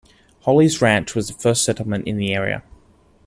Holly's 0.45 0.81
ranch 0.81 1.13
was 1.13 1.27
the 1.27 1.35
first 1.35 1.63
settlement 1.63 2.07
in 2.07 2.17
the 2.17 2.33
area. 2.33 2.63